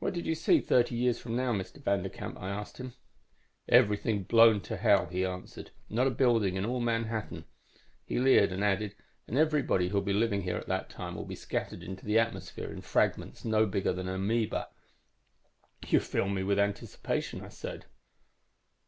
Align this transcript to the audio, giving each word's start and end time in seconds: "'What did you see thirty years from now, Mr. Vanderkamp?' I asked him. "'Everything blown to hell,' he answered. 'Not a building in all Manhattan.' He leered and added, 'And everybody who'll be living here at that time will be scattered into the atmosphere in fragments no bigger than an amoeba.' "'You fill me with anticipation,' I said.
"'What 0.00 0.14
did 0.14 0.26
you 0.26 0.34
see 0.34 0.60
thirty 0.60 0.96
years 0.96 1.20
from 1.20 1.36
now, 1.36 1.52
Mr. 1.52 1.80
Vanderkamp?' 1.80 2.36
I 2.40 2.50
asked 2.50 2.78
him. 2.78 2.94
"'Everything 3.68 4.24
blown 4.24 4.60
to 4.62 4.76
hell,' 4.76 5.06
he 5.06 5.24
answered. 5.24 5.70
'Not 5.88 6.08
a 6.08 6.10
building 6.10 6.56
in 6.56 6.66
all 6.66 6.80
Manhattan.' 6.80 7.44
He 8.04 8.18
leered 8.18 8.50
and 8.50 8.64
added, 8.64 8.96
'And 9.28 9.38
everybody 9.38 9.90
who'll 9.90 10.00
be 10.02 10.12
living 10.12 10.42
here 10.42 10.56
at 10.56 10.66
that 10.66 10.90
time 10.90 11.14
will 11.14 11.24
be 11.24 11.36
scattered 11.36 11.84
into 11.84 12.04
the 12.04 12.18
atmosphere 12.18 12.72
in 12.72 12.80
fragments 12.80 13.44
no 13.44 13.64
bigger 13.64 13.92
than 13.92 14.08
an 14.08 14.16
amoeba.' 14.16 14.70
"'You 15.86 16.00
fill 16.00 16.28
me 16.28 16.42
with 16.42 16.58
anticipation,' 16.58 17.44
I 17.44 17.50
said. 17.50 17.84